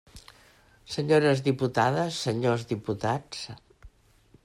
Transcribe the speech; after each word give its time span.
Senyores 0.93 1.43
diputades, 1.49 2.17
senyors 2.29 2.67
diputats. 2.73 3.47